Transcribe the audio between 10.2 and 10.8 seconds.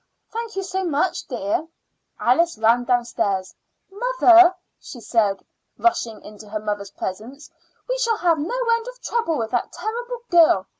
girl.